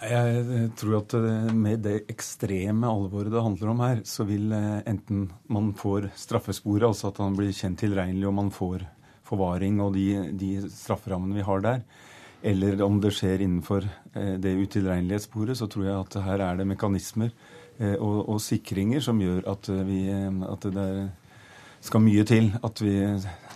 Jeg 0.00 0.70
tror 0.78 1.00
at 1.02 1.14
med 1.52 1.82
det 1.84 1.98
ekstreme 2.10 2.88
alvoret 2.88 3.32
det 3.32 3.42
handler 3.44 3.72
om 3.72 3.82
her, 3.84 4.00
så 4.08 4.24
vil 4.24 4.52
eh, 4.56 4.80
enten 4.88 5.26
man 5.52 5.72
får 5.76 6.08
straffesporet, 6.16 6.86
altså 6.88 7.10
at 7.10 7.20
han 7.20 7.36
blir 7.36 7.52
kjent 7.52 7.82
tilregnelig 7.82 8.28
og 8.28 8.36
man 8.38 8.48
får 8.54 8.86
forvaring 9.28 9.80
og 9.84 9.92
de, 9.96 10.06
de 10.38 10.52
strafferammene 10.72 11.36
vi 11.36 11.44
har 11.44 11.64
der, 11.64 11.82
eller 12.42 12.80
om 12.86 13.00
det 13.02 13.12
skjer 13.16 13.44
innenfor 13.44 13.84
eh, 13.84 14.38
det 14.40 14.54
utilregnelighetssporet, 14.62 15.58
så 15.60 15.68
tror 15.68 15.88
jeg 15.88 15.98
at 15.98 16.18
her 16.24 16.46
er 16.46 16.62
det 16.62 16.68
mekanismer 16.72 17.28
eh, 17.76 17.98
og, 17.98 18.22
og 18.32 18.40
sikringer 18.44 19.04
som 19.04 19.20
gjør 19.20 19.44
at, 19.52 19.68
vi, 19.90 20.06
at 20.48 20.68
det 20.72 20.88
skal 21.84 22.06
mye 22.06 22.24
til 22.28 22.52
at 22.64 22.80
vi 22.80 22.96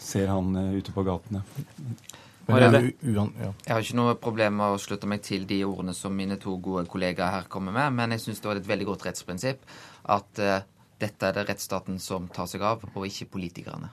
ser 0.05 0.29
han 0.35 0.53
ute 0.77 0.93
på 0.93 1.07
gatene. 1.07 1.47
Jeg, 2.47 2.93
jeg 3.03 3.73
har 3.73 3.83
ikke 3.83 3.99
noe 3.99 4.15
problem 4.23 4.61
med 4.61 4.77
å 4.77 4.79
slutte 4.79 5.09
meg 5.11 5.25
til 5.27 5.49
de 5.51 5.65
ordene 5.67 5.95
som 5.97 6.15
mine 6.15 6.39
to 6.39 6.55
gode 6.63 6.87
kollegaer 6.91 7.41
her 7.41 7.49
kommer 7.51 7.75
med, 7.75 7.97
men 7.99 8.15
jeg 8.15 8.23
syns 8.23 8.43
det 8.43 8.51
var 8.51 8.61
et 8.61 8.69
veldig 8.69 8.87
godt 8.93 9.07
rettsprinsipp 9.09 9.65
at 10.15 10.43
uh, 10.43 10.61
dette 11.03 11.27
er 11.27 11.35
det 11.35 11.49
rettsstaten 11.49 11.99
som 12.03 12.29
tar 12.33 12.47
seg 12.51 12.63
av, 12.63 12.87
og 12.95 13.09
ikke 13.09 13.33
politikerne. 13.35 13.91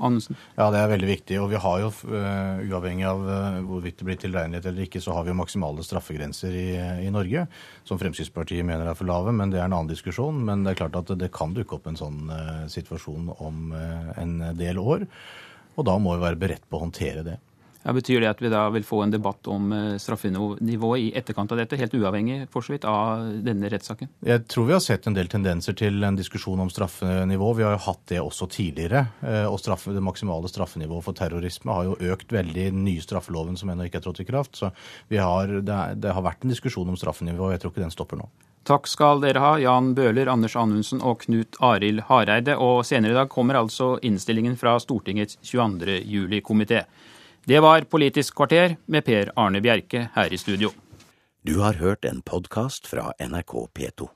Andersen. 0.00 0.38
Ja, 0.56 0.70
det 0.72 0.80
er 0.80 0.88
veldig 0.94 1.08
viktig. 1.10 1.36
Og 1.42 1.50
vi 1.50 1.58
har 1.60 1.82
jo, 1.82 1.90
uh, 2.08 2.62
uavhengig 2.64 3.04
av 3.04 3.20
uh, 3.26 3.58
hvorvidt 3.68 3.98
det 4.00 4.06
blir 4.08 4.20
tilregnelighet 4.22 4.70
eller 4.70 4.86
ikke, 4.86 5.02
så 5.04 5.12
har 5.16 5.26
vi 5.26 5.34
jo 5.34 5.36
maksimale 5.42 5.84
straffegrenser 5.84 6.56
i, 6.56 6.64
i, 7.04 7.10
Norge, 7.12 7.44
som 7.84 8.00
Fremskrittspartiet 8.00 8.64
mener 8.64 8.88
er 8.88 8.96
for 8.96 9.10
lave. 9.10 9.34
Men 9.36 9.52
det 9.52 9.60
er 9.60 9.68
en 9.68 9.76
annen 9.76 9.92
diskusjon. 9.92 10.40
Men 10.46 10.64
det 10.64 10.72
er 10.72 10.80
klart 10.80 10.96
at 11.02 11.12
det 11.20 11.28
kan 11.36 11.52
dukke 11.56 11.76
opp 11.76 11.90
en 11.90 12.00
sånn 12.00 12.32
uh, 12.32 12.64
situasjon 12.72 13.28
om 13.36 13.76
en 13.76 14.34
del 14.56 14.80
år. 14.80 15.04
Og 15.76 15.86
da 15.86 16.00
må 16.00 16.16
vi 16.16 16.24
være 16.24 16.40
beredt 16.40 16.66
på 16.68 16.80
å 16.80 16.84
håndtere 16.86 17.26
det. 17.26 17.36
Ja, 17.82 17.94
betyr 17.96 18.20
det 18.20 18.28
at 18.28 18.42
vi 18.44 18.50
da 18.52 18.66
vil 18.74 18.84
få 18.84 18.98
en 19.04 19.12
debatt 19.12 19.48
om 19.48 19.70
eh, 19.72 19.94
straffenivået 20.00 21.00
i 21.00 21.06
etterkant 21.16 21.52
av 21.54 21.62
dette, 21.62 21.78
helt 21.80 21.94
uavhengig 21.96 22.42
for 22.52 22.64
så 22.64 22.74
vidt 22.74 22.84
av 22.88 23.24
denne 23.46 23.70
rettssaken? 23.72 24.10
Jeg 24.26 24.44
tror 24.52 24.68
vi 24.68 24.76
har 24.76 24.82
sett 24.84 25.08
en 25.08 25.16
del 25.16 25.30
tendenser 25.32 25.76
til 25.80 26.04
en 26.04 26.18
diskusjon 26.18 26.60
om 26.60 26.68
straffenivå. 26.72 27.54
Vi 27.56 27.64
har 27.64 27.78
jo 27.78 27.82
hatt 27.86 28.04
det 28.12 28.20
også 28.20 28.50
tidligere. 28.52 29.06
Eh, 29.24 29.46
og 29.48 29.56
straffe, 29.62 29.94
det 29.96 30.04
maksimale 30.04 30.50
straffenivået 30.52 31.06
for 31.08 31.16
terrorisme 31.16 31.72
har 31.72 31.88
jo 31.88 32.12
økt 32.12 32.36
veldig 32.36 32.66
i 32.66 32.74
den 32.74 32.84
nye 32.84 33.00
straffeloven 33.00 33.56
som 33.56 33.72
ennå 33.72 33.88
ikke 33.88 34.02
er 34.02 34.06
trådt 34.10 34.20
i 34.20 34.28
kraft. 34.28 34.60
Så 34.60 34.72
har, 35.16 35.56
det, 35.64 35.80
det, 36.04 36.12
har 36.12 36.26
vært 36.26 36.44
en 36.44 36.52
diskusjon 36.52 36.92
om 36.92 37.00
straffenivå, 37.00 37.48
og 37.48 37.56
jeg 37.56 37.64
tror 37.64 37.72
ikke 37.72 37.86
den 37.86 37.96
stopper 37.96 38.20
nå. 38.20 38.28
Takk 38.68 38.84
skal 38.92 39.22
dere 39.22 39.40
ha, 39.40 39.54
Jan 39.56 39.94
Bøhler, 39.96 40.28
Anders 40.28 40.52
Anundsen 40.60 41.00
og 41.00 41.22
Knut 41.24 41.56
Arild 41.64 42.04
Hareide. 42.10 42.58
Og 42.60 42.84
senere 42.84 43.16
i 43.16 43.22
dag 43.22 43.32
kommer 43.32 43.56
altså 43.56 43.94
innstillingen 44.04 44.60
fra 44.60 44.76
Stortingets 44.84 45.40
22. 45.40 45.96
juli-komité. 46.04 46.84
Det 47.44 47.60
var 47.60 47.86
Politisk 47.88 48.36
kvarter 48.36 48.76
med 48.86 49.04
Per 49.04 49.32
Arne 49.36 49.60
Bjerke 49.64 50.08
her 50.14 50.32
i 50.32 50.38
studio. 50.38 50.70
Du 51.42 51.58
har 51.60 51.80
hørt 51.80 52.04
en 52.04 52.20
podkast 52.22 52.86
fra 52.86 53.12
NRK 53.16 53.54
P2. 53.72 54.08